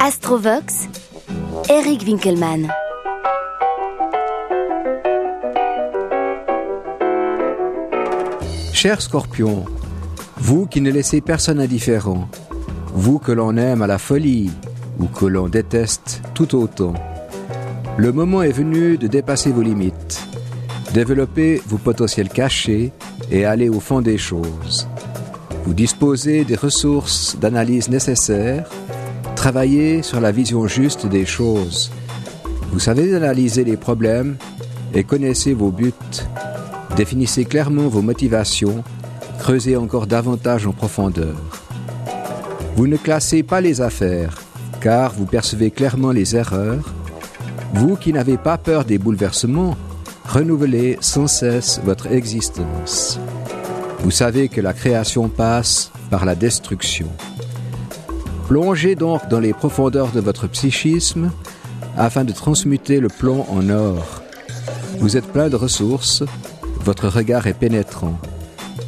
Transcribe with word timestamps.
Astrovox, 0.00 0.88
Eric 1.68 2.02
Winkelmann. 2.06 2.72
Cher 8.72 9.02
Scorpion, 9.02 9.64
vous 10.36 10.66
qui 10.66 10.80
ne 10.80 10.92
laissez 10.92 11.20
personne 11.20 11.58
indifférent, 11.58 12.28
vous 12.94 13.18
que 13.18 13.32
l'on 13.32 13.56
aime 13.56 13.82
à 13.82 13.88
la 13.88 13.98
folie 13.98 14.52
ou 15.00 15.06
que 15.06 15.26
l'on 15.26 15.48
déteste 15.48 16.22
tout 16.32 16.54
autant, 16.54 16.94
le 17.96 18.12
moment 18.12 18.42
est 18.42 18.52
venu 18.52 18.98
de 18.98 19.08
dépasser 19.08 19.50
vos 19.50 19.62
limites, 19.62 20.24
développer 20.94 21.60
vos 21.66 21.78
potentiels 21.78 22.28
cachés 22.28 22.92
et 23.32 23.44
aller 23.44 23.68
au 23.68 23.80
fond 23.80 24.00
des 24.00 24.16
choses. 24.16 24.88
Vous 25.64 25.74
disposez 25.74 26.44
des 26.44 26.56
ressources 26.56 27.36
d'analyse 27.36 27.88
nécessaires, 27.88 28.70
travaillez 29.48 30.02
sur 30.02 30.20
la 30.20 30.30
vision 30.30 30.66
juste 30.66 31.06
des 31.06 31.24
choses. 31.24 31.90
Vous 32.70 32.80
savez 32.80 33.14
analyser 33.14 33.64
les 33.64 33.78
problèmes 33.78 34.36
et 34.92 35.04
connaissez 35.04 35.54
vos 35.54 35.70
buts. 35.70 35.94
Définissez 36.96 37.46
clairement 37.46 37.88
vos 37.88 38.02
motivations, 38.02 38.84
creusez 39.38 39.74
encore 39.74 40.06
davantage 40.06 40.66
en 40.66 40.72
profondeur. 40.72 41.34
Vous 42.76 42.86
ne 42.86 42.98
classez 42.98 43.42
pas 43.42 43.62
les 43.62 43.80
affaires, 43.80 44.36
car 44.82 45.14
vous 45.14 45.24
percevez 45.24 45.70
clairement 45.70 46.12
les 46.12 46.36
erreurs 46.36 46.84
vous 47.72 47.96
qui 47.96 48.12
n'avez 48.12 48.36
pas 48.36 48.58
peur 48.58 48.84
des 48.84 48.98
bouleversements, 48.98 49.78
renouvelez 50.26 50.98
sans 51.00 51.26
cesse 51.26 51.80
votre 51.84 52.12
existence. 52.12 53.18
Vous 54.00 54.10
savez 54.10 54.50
que 54.50 54.60
la 54.60 54.74
création 54.74 55.30
passe 55.30 55.90
par 56.10 56.26
la 56.26 56.34
destruction. 56.34 57.08
Plongez 58.48 58.94
donc 58.94 59.28
dans 59.28 59.40
les 59.40 59.52
profondeurs 59.52 60.10
de 60.10 60.20
votre 60.20 60.48
psychisme 60.48 61.30
afin 61.96 62.24
de 62.24 62.32
transmuter 62.32 62.98
le 62.98 63.08
plomb 63.08 63.44
en 63.50 63.68
or. 63.68 64.22
Vous 64.98 65.16
êtes 65.16 65.26
plein 65.26 65.48
de 65.48 65.56
ressources, 65.56 66.24
votre 66.80 67.08
regard 67.08 67.46
est 67.46 67.54
pénétrant. 67.54 68.18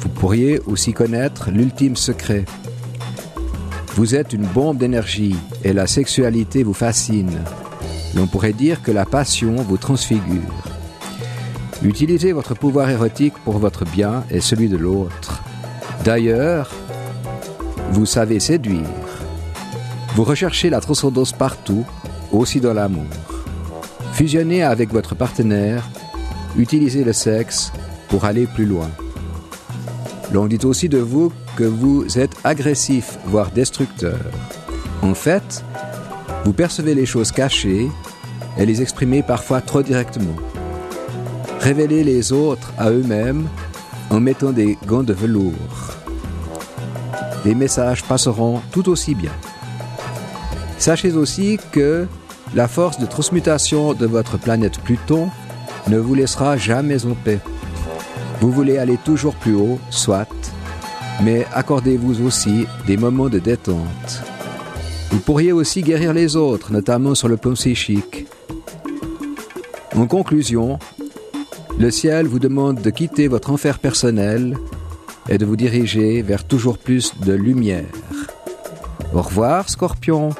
Vous 0.00 0.08
pourriez 0.08 0.58
aussi 0.66 0.92
connaître 0.92 1.50
l'ultime 1.50 1.96
secret. 1.96 2.44
Vous 3.94 4.14
êtes 4.14 4.32
une 4.32 4.46
bombe 4.46 4.78
d'énergie 4.78 5.36
et 5.62 5.72
la 5.72 5.86
sexualité 5.86 6.62
vous 6.62 6.74
fascine 6.74 7.38
l'on 8.14 8.26
pourrait 8.26 8.52
dire 8.52 8.82
que 8.82 8.90
la 8.90 9.04
passion 9.04 9.56
vous 9.56 9.76
transfigure. 9.76 10.64
Utilisez 11.82 12.32
votre 12.32 12.54
pouvoir 12.54 12.90
érotique 12.90 13.34
pour 13.44 13.58
votre 13.58 13.84
bien 13.84 14.24
et 14.30 14.40
celui 14.40 14.68
de 14.68 14.76
l'autre. 14.76 15.42
D'ailleurs, 16.04 16.70
vous 17.90 18.06
savez 18.06 18.40
séduire. 18.40 19.01
Vous 20.14 20.24
recherchez 20.24 20.68
la 20.68 20.80
transcendance 20.80 21.32
partout, 21.32 21.86
aussi 22.32 22.60
dans 22.60 22.74
l'amour. 22.74 23.06
Fusionnez 24.12 24.62
avec 24.62 24.92
votre 24.92 25.14
partenaire, 25.14 25.88
utilisez 26.56 27.02
le 27.02 27.14
sexe 27.14 27.72
pour 28.08 28.26
aller 28.26 28.46
plus 28.46 28.66
loin. 28.66 28.90
L'on 30.30 30.46
dit 30.46 30.58
aussi 30.64 30.90
de 30.90 30.98
vous 30.98 31.32
que 31.56 31.64
vous 31.64 32.18
êtes 32.18 32.36
agressif, 32.44 33.18
voire 33.24 33.50
destructeur. 33.52 34.18
En 35.00 35.14
fait, 35.14 35.64
vous 36.44 36.52
percevez 36.52 36.94
les 36.94 37.06
choses 37.06 37.32
cachées 37.32 37.88
et 38.58 38.66
les 38.66 38.82
exprimez 38.82 39.22
parfois 39.22 39.62
trop 39.62 39.82
directement. 39.82 40.36
Révélez 41.60 42.04
les 42.04 42.32
autres 42.32 42.70
à 42.76 42.90
eux-mêmes 42.90 43.48
en 44.10 44.20
mettant 44.20 44.52
des 44.52 44.76
gants 44.86 45.04
de 45.04 45.14
velours. 45.14 45.54
Les 47.46 47.54
messages 47.54 48.04
passeront 48.04 48.60
tout 48.72 48.90
aussi 48.90 49.14
bien. 49.14 49.32
Sachez 50.82 51.12
aussi 51.12 51.60
que 51.70 52.08
la 52.56 52.66
force 52.66 52.98
de 52.98 53.06
transmutation 53.06 53.94
de 53.94 54.04
votre 54.04 54.36
planète 54.36 54.80
Pluton 54.80 55.28
ne 55.86 55.96
vous 55.96 56.16
laissera 56.16 56.56
jamais 56.56 57.06
en 57.06 57.14
paix. 57.14 57.38
Vous 58.40 58.50
voulez 58.50 58.78
aller 58.78 58.98
toujours 59.04 59.36
plus 59.36 59.54
haut, 59.54 59.78
soit, 59.90 60.26
mais 61.22 61.46
accordez-vous 61.54 62.26
aussi 62.26 62.66
des 62.84 62.96
moments 62.96 63.28
de 63.28 63.38
détente. 63.38 64.24
Vous 65.12 65.20
pourriez 65.20 65.52
aussi 65.52 65.82
guérir 65.82 66.12
les 66.12 66.34
autres, 66.34 66.72
notamment 66.72 67.14
sur 67.14 67.28
le 67.28 67.36
plan 67.36 67.52
psychique. 67.52 68.26
En 69.94 70.08
conclusion, 70.08 70.80
le 71.78 71.92
ciel 71.92 72.26
vous 72.26 72.40
demande 72.40 72.82
de 72.82 72.90
quitter 72.90 73.28
votre 73.28 73.50
enfer 73.52 73.78
personnel 73.78 74.58
et 75.28 75.38
de 75.38 75.46
vous 75.46 75.54
diriger 75.54 76.22
vers 76.22 76.42
toujours 76.42 76.76
plus 76.76 77.12
de 77.24 77.34
lumière. 77.34 77.86
Au 79.14 79.22
revoir, 79.22 79.68
scorpion. 79.68 80.30